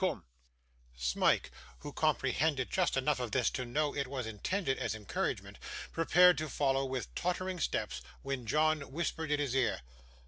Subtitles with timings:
[0.01, 0.25] Coom!'
[0.95, 1.51] Smike,
[1.81, 5.59] who comprehended just enough of this to know it was intended as encouragement,
[5.91, 9.81] prepared to follow with tottering steps, when John whispered in his ear.